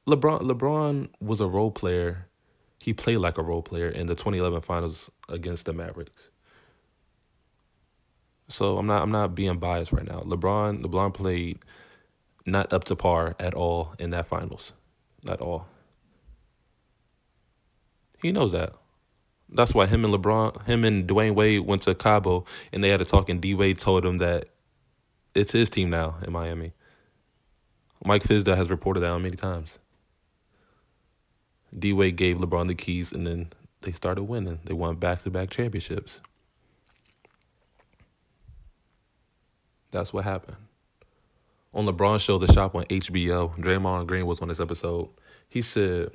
LeBron. 0.07 0.43
LeBron 0.43 1.09
was 1.21 1.41
a 1.41 1.47
role 1.47 1.71
player. 1.71 2.29
He 2.79 2.93
played 2.93 3.17
like 3.17 3.39
a 3.39 3.43
role 3.43 3.63
player 3.63 3.89
in 3.89 4.07
the 4.07 4.15
2011 4.15 4.61
Finals 4.61 5.11
against 5.29 5.67
the 5.67 5.73
Mavericks. 5.73 6.31
So 8.57 8.79
I'm 8.79 8.87
not. 8.87 9.03
I'm 9.03 9.11
not 9.11 9.35
being 9.35 9.59
biased 9.59 9.93
right 9.93 10.09
now. 10.09 10.21
LeBron. 10.21 10.83
LeBron 10.83 11.13
played 11.13 11.59
not 12.47 12.73
up 12.73 12.85
to 12.85 12.97
par 12.97 13.37
at 13.39 13.53
all 13.53 13.95
in 13.99 14.09
that 14.11 14.29
Finals. 14.29 14.73
At 15.29 15.43
all. 15.43 15.67
He 18.23 18.33
knows 18.33 18.53
that. 18.53 18.73
That's 19.51 19.75
why 19.75 19.85
him 19.85 20.07
and 20.07 20.15
LeBron, 20.15 20.65
him 20.65 20.87
and 20.87 21.07
Dwyane 21.07 21.35
Wade 21.35 21.67
went 21.67 21.83
to 21.83 21.95
Cabo 21.95 22.47
and 22.73 22.83
they 22.83 22.89
had 22.89 23.03
a 23.03 23.05
talk, 23.05 23.29
and 23.29 23.43
D 23.43 23.53
Wade 23.53 23.79
told 23.79 24.07
him 24.07 24.17
that 24.19 24.49
it's 25.35 25.53
his 25.53 25.69
team 25.69 25.91
now 25.91 26.17
in 26.27 26.33
Miami. 26.33 26.73
Mike 28.07 28.23
Fizdale 28.23 28.57
has 28.57 28.71
reported 28.71 29.01
that 29.01 29.19
many 29.19 29.37
times. 29.37 29.81
D 31.79 31.93
Wade 31.93 32.17
gave 32.17 32.39
LeBron 32.39 32.69
the 32.69 32.75
keys, 32.75 33.13
and 33.13 33.27
then 33.27 33.51
they 33.83 33.93
started 33.93 34.25
winning. 34.25 34.61
They 34.65 34.73
won 34.73 34.97
back 34.97 35.25
to 35.25 35.31
back 35.31 35.51
championships. 35.51 36.23
That's 39.91 40.13
what 40.13 40.25
happened. 40.25 40.57
On 41.75 41.87
LeBron 41.87 42.21
show, 42.21 42.39
the 42.39 42.53
shop 42.53 42.75
on 42.75 42.85
HBO, 42.85 43.55
Draymond 43.59 44.07
Green 44.07 44.27
was 44.27 44.41
on 44.41 44.49
this 44.49 44.61
episode. 44.61 45.09
He 45.49 45.63
said 45.63 46.11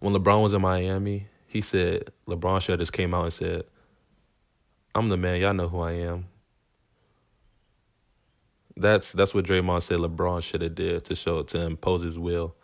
when 0.00 0.12
LeBron 0.12 0.42
was 0.42 0.52
in 0.52 0.60
Miami, 0.60 1.28
he 1.46 1.60
said 1.60 2.10
LeBron 2.26 2.60
should 2.60 2.80
just 2.80 2.92
came 2.92 3.14
out 3.14 3.24
and 3.24 3.32
said, 3.32 3.64
"I'm 4.94 5.08
the 5.08 5.16
man. 5.16 5.40
Y'all 5.40 5.54
know 5.54 5.68
who 5.68 5.80
I 5.80 5.92
am." 5.92 6.26
That's 8.76 9.12
that's 9.12 9.32
what 9.32 9.44
Draymond 9.44 9.82
said 9.82 9.98
LeBron 9.98 10.42
should 10.42 10.62
have 10.62 10.74
did 10.74 11.04
to 11.04 11.14
show 11.14 11.42
to 11.44 11.60
impose 11.60 12.02
his 12.02 12.18
will. 12.18 12.56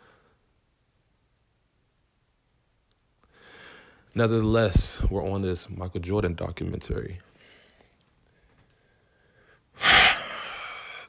Nevertheless, 4.13 5.01
we're 5.09 5.25
on 5.25 5.41
this 5.41 5.69
Michael 5.69 6.01
Jordan 6.01 6.35
documentary. 6.35 7.19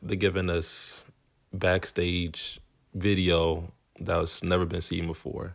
They're 0.03 0.17
giving 0.17 0.51
us 0.51 1.05
backstage 1.53 2.61
video 2.95 3.73
that 4.01 4.17
was 4.17 4.43
never 4.43 4.67
been 4.67 4.81
seen 4.81 5.07
before 5.07 5.55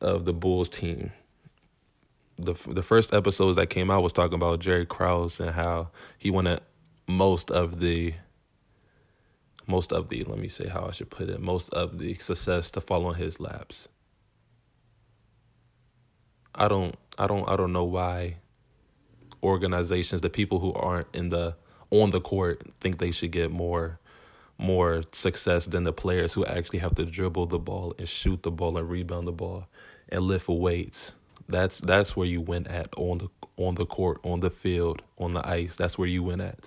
of 0.00 0.24
the 0.24 0.32
Bulls 0.32 0.68
team. 0.68 1.12
The 2.38 2.54
the 2.66 2.82
first 2.82 3.12
episodes 3.12 3.56
that 3.56 3.68
came 3.68 3.90
out 3.90 4.02
was 4.02 4.12
talking 4.12 4.34
about 4.34 4.60
Jerry 4.60 4.86
Krause 4.86 5.38
and 5.38 5.50
how 5.50 5.90
he 6.18 6.30
wanted 6.30 6.60
most 7.06 7.50
of 7.50 7.78
the 7.78 8.14
most 9.66 9.92
of 9.92 10.08
the 10.08 10.24
let 10.24 10.38
me 10.38 10.48
say 10.48 10.68
how 10.68 10.86
I 10.86 10.90
should 10.92 11.10
put 11.10 11.28
it 11.28 11.40
most 11.40 11.68
of 11.74 11.98
the 11.98 12.14
success 12.14 12.70
to 12.72 12.80
fall 12.80 13.06
on 13.06 13.14
his 13.14 13.38
laps. 13.38 13.88
I 16.54 16.68
don't 16.68 16.96
I 17.18 17.26
don't 17.26 17.48
I 17.48 17.56
don't 17.56 17.72
know 17.72 17.84
why 17.84 18.38
organizations, 19.42 20.20
the 20.20 20.30
people 20.30 20.60
who 20.60 20.72
aren't 20.72 21.08
in 21.14 21.30
the 21.30 21.56
on 21.92 22.10
the 22.10 22.20
court 22.20 22.62
think 22.80 22.98
they 22.98 23.12
should 23.12 23.30
get 23.30 23.52
more 23.52 24.00
more 24.58 25.02
success 25.12 25.66
than 25.66 25.82
the 25.84 25.92
players 25.92 26.32
who 26.32 26.44
actually 26.46 26.78
have 26.78 26.94
to 26.94 27.04
dribble 27.04 27.46
the 27.46 27.58
ball 27.58 27.94
and 27.98 28.08
shoot 28.08 28.42
the 28.42 28.50
ball 28.50 28.78
and 28.78 28.88
rebound 28.88 29.26
the 29.26 29.32
ball 29.32 29.66
and 30.08 30.22
lift 30.22 30.48
weights. 30.48 31.14
That's 31.48 31.80
that's 31.80 32.16
where 32.16 32.26
you 32.26 32.40
win 32.40 32.66
at 32.66 32.88
on 32.96 33.18
the 33.18 33.28
on 33.56 33.74
the 33.74 33.84
court, 33.84 34.20
on 34.24 34.40
the 34.40 34.50
field, 34.50 35.02
on 35.18 35.32
the 35.32 35.46
ice. 35.46 35.76
That's 35.76 35.98
where 35.98 36.08
you 36.08 36.22
win 36.22 36.40
at. 36.40 36.60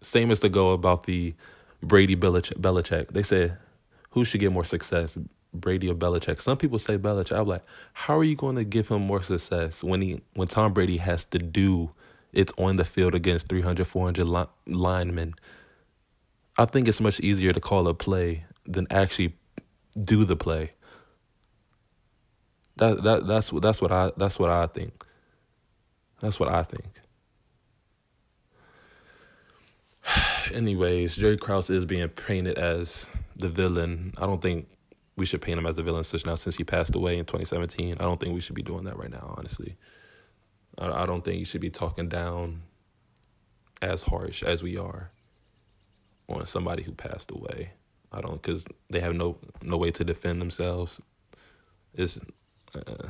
Same 0.00 0.30
as 0.30 0.40
to 0.40 0.48
go 0.48 0.70
about 0.70 1.04
the 1.04 1.34
Brady 1.82 2.16
Belichick. 2.16 3.08
They 3.12 3.22
said 3.22 3.58
who 4.10 4.24
should 4.24 4.40
get 4.40 4.52
more 4.52 4.64
success, 4.64 5.16
Brady 5.52 5.90
or 5.90 5.94
Belichick. 5.94 6.40
Some 6.40 6.56
people 6.56 6.78
say 6.78 6.98
Belichick. 6.98 7.38
I'm 7.38 7.46
like, 7.46 7.62
how 7.92 8.18
are 8.18 8.24
you 8.24 8.34
going 8.34 8.56
to 8.56 8.64
give 8.64 8.88
him 8.88 9.02
more 9.02 9.22
success 9.22 9.84
when 9.84 10.00
he 10.00 10.22
when 10.34 10.48
Tom 10.48 10.72
Brady 10.72 10.96
has 10.96 11.24
to 11.26 11.38
do 11.38 11.90
it's 12.36 12.52
on 12.58 12.76
the 12.76 12.84
field 12.84 13.14
against 13.14 13.48
300, 13.48 13.86
400 13.86 14.24
li- 14.24 14.44
linemen? 14.66 15.34
I 16.58 16.64
think 16.66 16.86
it's 16.88 17.00
much 17.00 17.20
easier 17.20 17.52
to 17.52 17.60
call 17.60 17.88
a 17.88 17.94
play 17.94 18.44
than 18.64 18.86
actually 18.90 19.34
do 20.02 20.24
the 20.24 20.36
play. 20.36 20.72
That 22.76 23.02
that 23.04 23.26
that's 23.26 23.50
that's 23.50 23.80
what 23.80 23.90
I 23.90 24.12
that's 24.16 24.38
what 24.38 24.50
I 24.50 24.66
think. 24.66 25.04
That's 26.20 26.38
what 26.38 26.50
I 26.50 26.62
think. 26.62 26.84
Anyways, 30.54 31.16
Jerry 31.16 31.36
Krause 31.36 31.70
is 31.70 31.86
being 31.86 32.08
painted 32.08 32.58
as 32.58 33.06
the 33.34 33.48
villain. 33.48 34.14
I 34.18 34.26
don't 34.26 34.42
think 34.42 34.68
we 35.16 35.24
should 35.24 35.40
paint 35.40 35.58
him 35.58 35.66
as 35.66 35.76
the 35.76 35.82
villain 35.82 36.04
since 36.04 36.26
now 36.26 36.34
since 36.34 36.56
he 36.56 36.64
passed 36.64 36.94
away 36.94 37.18
in 37.18 37.24
2017. 37.24 37.94
I 37.94 38.04
don't 38.04 38.20
think 38.20 38.34
we 38.34 38.40
should 38.40 38.54
be 38.54 38.62
doing 38.62 38.84
that 38.84 38.98
right 38.98 39.10
now, 39.10 39.34
honestly. 39.38 39.76
I, 40.78 41.06
don't 41.06 41.24
think 41.24 41.38
you 41.38 41.44
should 41.44 41.60
be 41.60 41.70
talking 41.70 42.08
down 42.08 42.62
as 43.80 44.02
harsh 44.02 44.42
as 44.42 44.62
we 44.62 44.76
are 44.76 45.10
on 46.28 46.44
somebody 46.46 46.82
who 46.82 46.92
passed 46.92 47.30
away. 47.30 47.70
I 48.12 48.20
don't 48.20 48.40
because 48.40 48.66
they 48.90 49.00
have 49.00 49.14
no 49.14 49.38
no 49.62 49.76
way 49.76 49.90
to 49.92 50.04
defend 50.04 50.40
themselves. 50.40 51.00
It's 51.94 52.18
uh, 52.74 53.08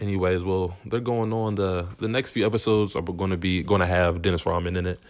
anyways, 0.00 0.42
well, 0.42 0.76
they're 0.84 1.00
going 1.00 1.32
on 1.32 1.54
the 1.54 1.86
the 1.98 2.08
next 2.08 2.32
few 2.32 2.44
episodes 2.44 2.94
are 2.94 3.02
going 3.02 3.30
to 3.30 3.36
be 3.36 3.62
going 3.62 3.80
to 3.80 3.86
have 3.86 4.22
Dennis 4.22 4.44
Rodman 4.44 4.76
in 4.76 4.86
it. 4.86 5.00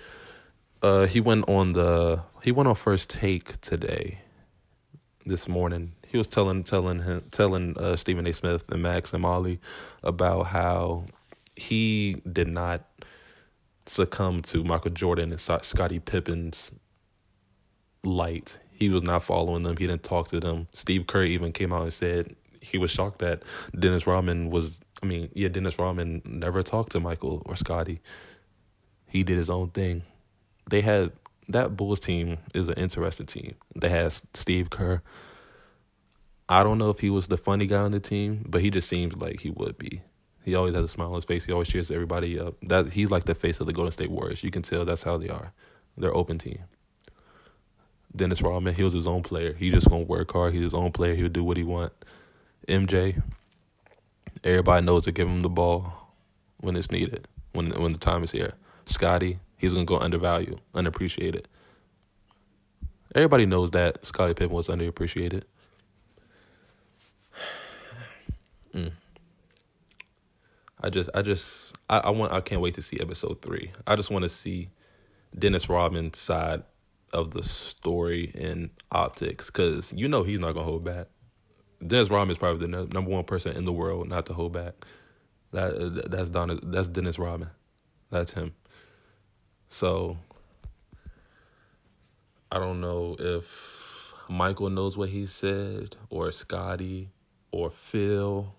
Uh, 0.83 1.07
he 1.07 1.21
went 1.21 1.49
on 1.49 1.73
the 1.73 2.23
he 2.43 2.53
went 2.53 2.69
on 2.69 2.75
first 2.75 3.11
take 3.11 3.61
today, 3.61 4.21
this 5.25 5.49
morning. 5.49 5.93
He 6.13 6.19
was 6.19 6.29
telling 6.29 6.63
telling 6.63 7.01
him 7.01 7.25
telling 7.31 7.77
uh, 7.79 7.97
Stephen 7.97 8.27
A. 8.27 8.33
Smith 8.33 8.69
and 8.71 8.83
Max 8.83 9.13
and 9.13 9.23
Molly 9.23 9.61
about 10.03 10.49
how 10.49 11.07
he 11.57 12.23
did 12.31 12.49
not 12.49 12.85
succumb 13.87 14.43
to 14.43 14.63
Michael 14.63 14.91
Jordan 14.91 15.31
and 15.31 15.41
Scottie 15.41 15.99
Pippen's 15.99 16.73
light. 18.05 18.59
He 18.71 18.89
was 18.91 19.03
not 19.03 19.23
following 19.23 19.63
them. 19.63 19.77
He 19.77 19.87
didn't 19.87 20.03
talk 20.03 20.29
to 20.29 20.41
them. 20.41 20.69
Steve 20.73 21.07
Kerr 21.07 21.25
even 21.25 21.53
came 21.53 21.73
out 21.73 21.83
and 21.83 21.93
said 21.93 22.37
he 22.61 22.79
was 22.79 22.91
shocked 22.91 23.19
that 23.21 23.43
Dennis 23.77 24.07
Rodman 24.07 24.51
was. 24.51 24.81
I 25.03 25.07
mean, 25.07 25.31
yeah, 25.35 25.49
Dennis 25.49 25.79
Rodman 25.79 26.23
never 26.25 26.63
talked 26.63 26.93
to 26.93 27.01
Michael 27.01 27.43
or 27.47 27.57
Scottie. 27.57 28.01
He 29.09 29.25
did 29.25 29.37
his 29.37 29.51
own 29.51 29.71
thing 29.71 30.03
they 30.69 30.81
had 30.81 31.13
that 31.49 31.77
Bulls 31.77 32.01
team 32.01 32.39
is 32.55 32.69
an 32.69 32.75
interesting 32.75 33.27
team. 33.27 33.55
They 33.75 33.89
had 33.89 34.13
Steve 34.35 34.71
Kerr. 34.71 35.03
I 36.49 36.63
don't 36.63 36.79
know 36.79 36.91
if 36.91 37.01
he 37.01 37.11
was 37.11 37.29
the 37.29 37.37
funny 37.37 37.67
guy 37.67 37.79
on 37.79 37.93
the 37.93 38.01
team, 38.01 38.45
but 38.49 38.61
he 38.61 38.71
just 38.71 38.89
seems 38.89 39.17
like 39.17 39.41
he 39.41 39.51
would 39.51 39.79
be. 39.79 40.03
He 40.45 40.55
always 40.55 40.75
has 40.75 40.85
a 40.85 40.89
smile 40.89 41.09
on 41.09 41.15
his 41.15 41.25
face. 41.25 41.47
He 41.47 41.53
always 41.53 41.69
cheers 41.69 41.91
everybody 41.91 42.39
up. 42.39 42.55
That 42.63 42.93
he's 42.93 43.11
like 43.11 43.25
the 43.25 43.35
face 43.35 43.61
of 43.61 43.67
the 43.67 43.73
Golden 43.73 43.93
State 43.93 44.11
Warriors. 44.11 44.43
You 44.43 44.51
can 44.51 44.63
tell 44.63 44.85
that's 44.85 45.05
how 45.05 45.17
they 45.17 45.29
are. 45.29 45.53
They're 45.97 46.15
open 46.15 46.39
team. 46.39 46.59
Dennis 48.15 48.43
Rodman, 48.43 48.75
he 48.75 48.83
was 48.83 48.93
his 48.93 49.07
own 49.07 49.23
player. 49.23 49.55
He 49.55 49.71
just 49.71 49.89
gonna 49.89 50.03
work 50.03 50.33
hard. 50.33 50.53
He's 50.53 50.63
his 50.63 50.75
own 50.75 50.93
player. 50.93 51.15
He'll 51.15 51.29
do 51.29 51.45
what 51.45 51.57
he 51.57 51.65
want. 51.65 51.93
MJ, 52.69 53.23
everybody 54.45 54.85
knows 54.85 55.05
to 55.05 55.13
give 55.13 55.29
him 55.29 55.41
the 55.41 55.49
ball 55.49 56.15
when 56.61 56.77
it's 56.77 56.91
needed, 56.91 57.27
when 57.53 57.71
when 57.81 57.93
the 57.93 57.99
time 57.99 58.23
is 58.23 58.33
here. 58.33 58.55
Scottie, 58.85 59.39
he's 59.57 59.73
gonna 59.73 59.85
go 59.85 59.99
undervalued, 59.99 60.61
unappreciated. 60.75 61.49
Everybody 63.15 63.47
knows 63.47 63.71
that 63.73 64.05
Scottie 64.05 64.35
Pippen 64.35 64.55
was 64.55 64.69
underappreciated. 64.69 65.45
I 70.83 70.91
just, 70.91 71.09
I 71.15 71.23
just, 71.23 71.77
I, 71.89 71.99
I 71.99 72.11
want, 72.11 72.33
I 72.33 72.41
can't 72.41 72.61
wait 72.61 72.75
to 72.75 72.83
see 72.83 72.99
episode 73.01 73.41
three. 73.41 73.71
I 73.87 73.97
just 73.97 74.11
want 74.11 74.25
to 74.25 74.29
see 74.29 74.71
Dennis 75.39 75.69
Rodman's 75.69 76.19
side 76.19 76.65
of 77.13 77.31
the 77.33 77.43
story 77.43 78.33
and 78.35 78.71
optics, 78.91 79.47
because 79.51 79.93
you 79.95 80.09
know 80.09 80.23
he's 80.23 80.41
not 80.41 80.53
gonna 80.53 80.65
hold 80.65 80.83
back. 80.83 81.09
Dennis 81.87 82.11
Rodman 82.11 82.33
is 82.33 82.39
probably 82.39 82.67
the 82.67 82.87
number 82.87 83.11
one 83.11 83.25
person 83.25 83.57
in 83.57 83.65
the 83.65 83.73
world 83.73 84.09
not 84.09 84.27
to 84.27 84.35
hold 84.35 84.53
back. 84.53 84.75
That 85.53 86.11
that's 86.11 86.29
Don, 86.31 86.59
that's 86.63 86.89
Dennis 86.89 87.19
Rodman. 87.19 87.51
That's 88.11 88.33
him. 88.33 88.55
So 89.69 90.17
I 92.51 92.59
don't 92.59 92.81
know 92.81 93.17
if 93.19 94.15
Michael 94.29 94.71
knows 94.71 94.97
what 94.97 95.11
he 95.11 95.27
said, 95.27 95.97
or 96.09 96.33
Scottie 96.33 97.11
or 97.51 97.71
Phil 97.71 98.55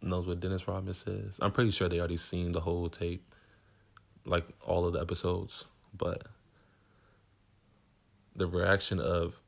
knows 0.00 0.26
what 0.26 0.40
Dennis 0.40 0.66
Rodman 0.68 0.94
says. 0.94 1.38
I'm 1.40 1.52
pretty 1.52 1.70
sure 1.70 1.88
they 1.88 1.98
already 1.98 2.16
seen 2.16 2.52
the 2.52 2.60
whole 2.60 2.88
tape, 2.88 3.24
like 4.24 4.44
all 4.64 4.86
of 4.86 4.92
the 4.92 5.00
episodes, 5.00 5.64
but 5.96 6.24
the 8.36 8.46
reaction 8.46 9.00
of 9.00 9.40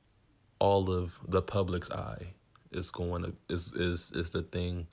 all 0.58 0.90
of 0.90 1.18
the 1.26 1.42
public's 1.42 1.90
eye 1.90 2.34
is 2.72 2.90
going 2.90 3.22
to 3.22 3.32
is 3.48 3.72
is 3.72 4.12
is 4.12 4.30
the 4.30 4.42
thing 4.42 4.86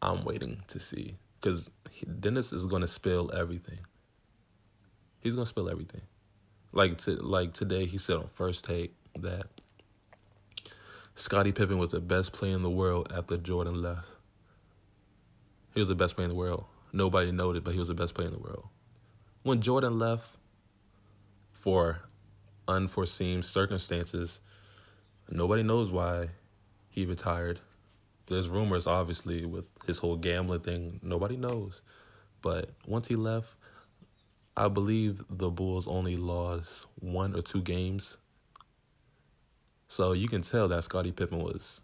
I'm 0.00 0.24
waiting 0.24 0.62
to 0.68 0.80
see 0.80 1.16
because 1.40 1.70
Dennis 2.20 2.52
is 2.52 2.66
going 2.66 2.82
to 2.82 2.88
spill 2.88 3.30
everything. 3.34 3.78
He's 5.22 5.34
gonna 5.36 5.46
spill 5.46 5.70
everything. 5.70 6.02
Like 6.72 6.98
to 6.98 7.12
like 7.12 7.54
today, 7.54 7.86
he 7.86 7.96
said 7.96 8.16
on 8.16 8.28
first 8.34 8.64
take 8.64 8.94
that 9.20 9.46
Scottie 11.14 11.52
Pippen 11.52 11.78
was 11.78 11.92
the 11.92 12.00
best 12.00 12.32
player 12.32 12.56
in 12.56 12.62
the 12.62 12.70
world 12.70 13.12
after 13.14 13.36
Jordan 13.36 13.80
left. 13.80 14.06
He 15.74 15.80
was 15.80 15.88
the 15.88 15.94
best 15.94 16.14
player 16.14 16.26
in 16.26 16.30
the 16.30 16.36
world. 16.36 16.64
Nobody 16.92 17.32
noted, 17.32 17.64
but 17.64 17.72
he 17.72 17.78
was 17.78 17.88
the 17.88 17.94
best 17.94 18.14
player 18.14 18.28
in 18.28 18.34
the 18.34 18.40
world. 18.40 18.68
When 19.42 19.62
Jordan 19.62 19.98
left 19.98 20.26
for 21.52 22.00
unforeseen 22.68 23.42
circumstances, 23.42 24.38
nobody 25.30 25.62
knows 25.62 25.90
why 25.90 26.28
he 26.90 27.06
retired. 27.06 27.60
There's 28.26 28.48
rumors, 28.48 28.86
obviously, 28.86 29.46
with 29.46 29.66
his 29.86 29.98
whole 29.98 30.16
gambling 30.16 30.60
thing. 30.60 31.00
Nobody 31.02 31.36
knows. 31.36 31.80
But 32.42 32.70
once 32.86 33.08
he 33.08 33.16
left, 33.16 33.48
I 34.56 34.68
believe 34.68 35.24
the 35.30 35.50
Bulls 35.50 35.88
only 35.88 36.16
lost 36.16 36.86
one 37.00 37.34
or 37.34 37.40
two 37.40 37.62
games. 37.62 38.18
So 39.88 40.12
you 40.12 40.28
can 40.28 40.42
tell 40.42 40.68
that 40.68 40.84
Scottie 40.84 41.12
Pippen 41.12 41.38
was 41.38 41.80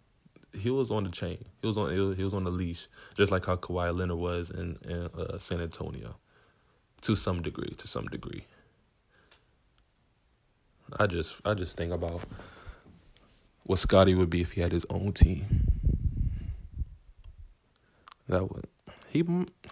he 0.53 0.69
was 0.69 0.91
on 0.91 1.03
the 1.03 1.09
chain. 1.09 1.45
He 1.61 1.67
was 1.67 1.77
on 1.77 1.93
he 1.93 2.23
was 2.23 2.33
on 2.33 2.43
the 2.43 2.51
leash, 2.51 2.87
just 3.15 3.31
like 3.31 3.45
how 3.45 3.55
Kawhi 3.55 3.95
Leonard 3.95 4.17
was 4.17 4.49
in 4.49 4.77
in 4.85 5.09
uh, 5.17 5.39
San 5.39 5.61
Antonio, 5.61 6.17
to 7.01 7.15
some 7.15 7.41
degree. 7.41 7.73
To 7.77 7.87
some 7.87 8.05
degree. 8.07 8.45
I 10.97 11.07
just 11.07 11.35
I 11.45 11.53
just 11.53 11.77
think 11.77 11.93
about 11.93 12.21
what 13.63 13.79
Scottie 13.79 14.15
would 14.15 14.29
be 14.29 14.41
if 14.41 14.51
he 14.51 14.61
had 14.61 14.71
his 14.71 14.85
own 14.89 15.13
team. 15.13 15.67
That 18.27 18.51
would 18.51 18.65
he 19.09 19.25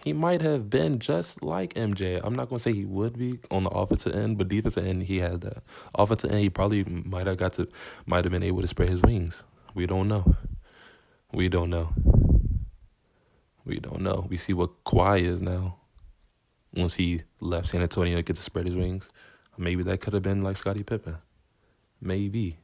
he 0.03 0.13
might 0.13 0.41
have 0.41 0.69
been 0.69 0.99
just 0.99 1.43
like 1.43 1.73
MJ. 1.75 2.19
I'm 2.23 2.33
not 2.33 2.49
gonna 2.49 2.59
say 2.59 2.73
he 2.73 2.85
would 2.85 3.17
be 3.17 3.39
on 3.51 3.63
the 3.63 3.69
offensive 3.69 4.15
end, 4.15 4.37
but 4.37 4.47
defensive 4.47 4.85
end 4.85 5.03
he 5.03 5.19
has 5.19 5.39
that. 5.41 5.63
Offensive 5.95 6.31
end 6.31 6.39
he 6.41 6.49
probably 6.49 6.83
might 6.83 7.27
have 7.27 7.37
got 7.37 7.53
to 7.53 7.67
might 8.05 8.25
have 8.25 8.31
been 8.31 8.43
able 8.43 8.61
to 8.61 8.67
spread 8.67 8.89
his 8.89 9.01
wings. 9.01 9.43
We 9.75 9.85
don't 9.85 10.07
know. 10.07 10.35
We 11.33 11.49
don't 11.49 11.69
know. 11.69 11.93
We 13.65 13.79
don't 13.79 14.01
know. 14.01 14.25
We 14.29 14.37
see 14.37 14.53
what 14.53 14.83
Kawhi 14.85 15.21
is 15.21 15.41
now. 15.41 15.77
Once 16.73 16.95
he 16.95 17.23
left 17.41 17.67
San 17.67 17.81
Antonio 17.81 18.15
to 18.15 18.23
get 18.23 18.35
to 18.37 18.41
spread 18.41 18.65
his 18.65 18.75
wings, 18.75 19.09
maybe 19.57 19.83
that 19.83 19.99
could 19.99 20.13
have 20.13 20.23
been 20.23 20.41
like 20.41 20.57
Scottie 20.57 20.83
Pippen. 20.83 21.17
Maybe. 21.99 22.59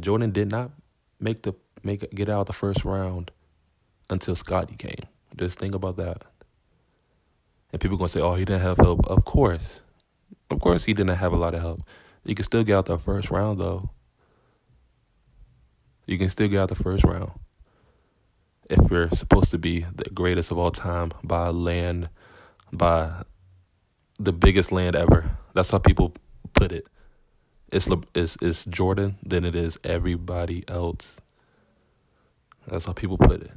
Jordan 0.00 0.30
did 0.30 0.50
not 0.50 0.72
make 1.20 1.42
the 1.42 1.54
make 1.82 2.10
get 2.14 2.28
out 2.28 2.46
the 2.46 2.52
first 2.52 2.84
round 2.84 3.30
until 4.08 4.34
Scottie 4.34 4.76
came. 4.76 5.06
Just 5.36 5.58
think 5.58 5.74
about 5.74 5.96
that. 5.96 6.24
And 7.72 7.80
people 7.80 7.96
gonna 7.96 8.08
say, 8.08 8.20
"Oh, 8.20 8.34
he 8.34 8.44
didn't 8.44 8.62
have 8.62 8.78
help." 8.78 9.06
Of 9.06 9.24
course, 9.24 9.82
of 10.50 10.60
course, 10.60 10.84
he 10.84 10.92
didn't 10.92 11.16
have 11.16 11.32
a 11.32 11.36
lot 11.36 11.54
of 11.54 11.60
help. 11.60 11.82
You 12.24 12.34
can 12.34 12.44
still 12.44 12.64
get 12.64 12.78
out 12.78 12.86
the 12.86 12.98
first 12.98 13.30
round, 13.30 13.60
though. 13.60 13.90
You 16.06 16.18
can 16.18 16.28
still 16.28 16.48
get 16.48 16.60
out 16.60 16.68
the 16.68 16.74
first 16.74 17.04
round. 17.04 17.32
If 18.70 18.78
we're 18.88 19.10
supposed 19.10 19.50
to 19.50 19.58
be 19.58 19.80
the 19.80 20.08
greatest 20.10 20.52
of 20.52 20.58
all 20.58 20.70
time 20.70 21.10
by 21.24 21.48
land, 21.48 22.08
by 22.72 23.24
the 24.16 24.32
biggest 24.32 24.70
land 24.70 24.94
ever, 24.94 25.36
that's 25.54 25.72
how 25.72 25.78
people 25.78 26.14
put 26.54 26.70
it. 26.70 26.86
It's 27.72 27.88
it's 28.14 28.36
it's 28.40 28.64
Jordan, 28.66 29.18
then 29.24 29.44
it 29.44 29.56
is 29.56 29.76
everybody 29.82 30.64
else. 30.68 31.20
That's 32.68 32.84
how 32.84 32.92
people 32.92 33.18
put 33.18 33.42
it. 33.42 33.50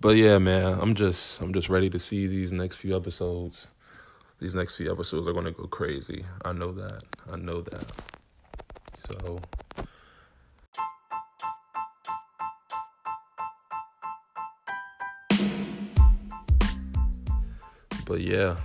But 0.00 0.16
yeah, 0.16 0.38
man, 0.38 0.78
I'm 0.80 0.94
just 0.94 1.40
I'm 1.42 1.52
just 1.52 1.68
ready 1.68 1.90
to 1.90 1.98
see 1.98 2.26
these 2.26 2.50
next 2.50 2.76
few 2.76 2.96
episodes. 2.96 3.68
These 4.40 4.54
next 4.54 4.76
few 4.76 4.90
episodes 4.90 5.28
are 5.28 5.34
gonna 5.34 5.50
go 5.50 5.66
crazy. 5.66 6.24
I 6.46 6.52
know 6.52 6.72
that. 6.72 7.02
I 7.30 7.36
know 7.36 7.60
that. 7.60 7.84
So 8.94 9.40
But 18.16 18.24
yeah. 18.24 18.56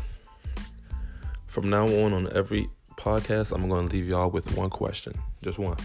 From 1.48 1.70
now 1.70 1.86
on 1.86 2.13
on 2.13 2.31
every 2.31 2.70
podcast, 2.96 3.51
I'm 3.51 3.67
going 3.67 3.89
to 3.89 3.93
leave 3.93 4.08
y'all 4.08 4.29
with 4.29 4.55
one 4.55 4.70
question. 4.70 5.12
Just 5.43 5.60
one. 5.60 5.75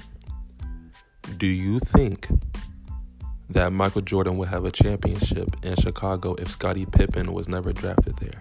Do 1.36 1.48
you 1.48 1.80
think 1.80 2.28
that 3.50 3.72
Michael 3.72 4.02
Jordan 4.02 4.38
would 4.38 4.46
have 4.46 4.64
a 4.64 4.70
championship 4.70 5.48
in 5.64 5.74
Chicago 5.74 6.34
if 6.34 6.48
Scottie 6.48 6.86
Pippen 6.86 7.32
was 7.32 7.48
never 7.48 7.72
drafted 7.72 8.16
there. 8.18 8.40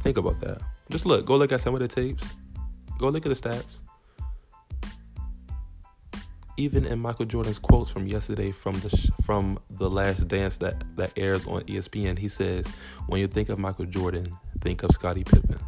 Think 0.00 0.16
about 0.16 0.40
that. 0.40 0.60
Just 0.90 1.06
look, 1.06 1.24
go 1.24 1.36
look 1.36 1.52
at 1.52 1.60
some 1.60 1.74
of 1.74 1.80
the 1.80 1.86
tapes. 1.86 2.24
Go 2.98 3.08
look 3.10 3.24
at 3.24 3.40
the 3.40 3.48
stats. 3.48 3.76
Even 6.60 6.84
in 6.84 6.98
Michael 6.98 7.24
Jordan's 7.24 7.58
quotes 7.58 7.88
from 7.88 8.06
yesterday 8.06 8.52
from 8.52 8.78
the 8.80 8.90
sh- 8.90 9.08
from 9.24 9.58
the 9.70 9.88
Last 9.88 10.28
Dance 10.28 10.58
that 10.58 10.74
that 10.96 11.10
airs 11.16 11.46
on 11.46 11.62
ESPN, 11.62 12.18
he 12.18 12.28
says, 12.28 12.66
"When 13.06 13.18
you 13.18 13.28
think 13.28 13.48
of 13.48 13.58
Michael 13.58 13.86
Jordan, 13.86 14.36
think 14.60 14.82
of 14.82 14.90
Scottie 14.90 15.24
Pippen." 15.24 15.58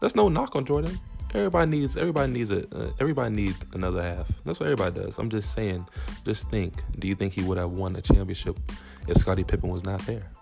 That's 0.00 0.16
no 0.16 0.28
knock 0.28 0.56
on 0.56 0.64
Jordan. 0.64 0.98
Everybody 1.34 1.70
needs 1.70 1.96
everybody 1.96 2.32
needs 2.32 2.50
a 2.50 2.66
uh, 2.74 2.90
everybody 2.98 3.32
needs 3.32 3.64
another 3.74 4.02
half. 4.02 4.26
That's 4.44 4.58
what 4.58 4.68
everybody 4.68 5.00
does. 5.00 5.18
I'm 5.18 5.30
just 5.30 5.54
saying. 5.54 5.86
Just 6.24 6.50
think. 6.50 6.82
Do 6.98 7.06
you 7.06 7.14
think 7.14 7.32
he 7.32 7.44
would 7.44 7.58
have 7.58 7.70
won 7.70 7.94
a 7.94 8.00
championship 8.00 8.58
if 9.06 9.18
Scottie 9.18 9.44
Pippen 9.44 9.70
was 9.70 9.84
not 9.84 10.00
there? 10.00 10.32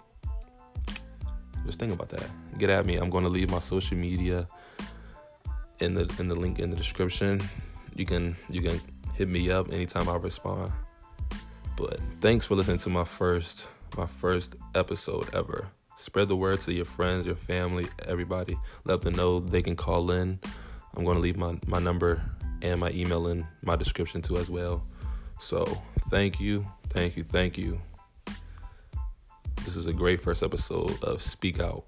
Just 1.66 1.78
think 1.78 1.92
about 1.92 2.08
that. 2.08 2.30
Get 2.56 2.70
at 2.70 2.86
me. 2.86 2.96
I'm 2.96 3.10
going 3.10 3.24
to 3.24 3.30
leave 3.30 3.50
my 3.50 3.58
social 3.58 3.98
media 3.98 4.46
in 5.80 5.94
the 5.94 6.12
in 6.18 6.28
the 6.28 6.34
link 6.34 6.58
in 6.58 6.70
the 6.70 6.76
description. 6.76 7.40
You 7.94 8.06
can 8.06 8.36
you 8.50 8.62
can 8.62 8.80
hit 9.14 9.28
me 9.28 9.50
up 9.50 9.72
anytime 9.72 10.08
I 10.08 10.16
respond. 10.16 10.72
But 11.76 12.00
thanks 12.20 12.46
for 12.46 12.54
listening 12.54 12.78
to 12.78 12.90
my 12.90 13.04
first 13.04 13.68
my 13.96 14.06
first 14.06 14.54
episode 14.74 15.34
ever. 15.34 15.68
Spread 15.96 16.28
the 16.28 16.36
word 16.36 16.60
to 16.60 16.72
your 16.72 16.84
friends, 16.84 17.24
your 17.24 17.36
family, 17.36 17.86
everybody. 18.06 18.56
Let 18.84 19.00
them 19.00 19.14
know 19.14 19.40
they 19.40 19.62
can 19.62 19.76
call 19.76 20.10
in. 20.10 20.38
I'm 20.94 21.04
going 21.04 21.16
to 21.16 21.22
leave 21.22 21.36
my, 21.36 21.58
my 21.66 21.78
number 21.78 22.22
and 22.60 22.80
my 22.80 22.90
email 22.90 23.28
in 23.28 23.46
my 23.62 23.76
description 23.76 24.20
too 24.20 24.36
as 24.36 24.50
well. 24.50 24.84
So 25.40 25.64
thank 26.10 26.38
you, 26.38 26.66
thank 26.90 27.16
you, 27.16 27.24
thank 27.24 27.56
you. 27.56 27.80
This 29.64 29.76
is 29.76 29.86
a 29.86 29.92
great 29.92 30.20
first 30.20 30.42
episode 30.42 31.02
of 31.02 31.22
Speak 31.22 31.60
Out. 31.60 31.84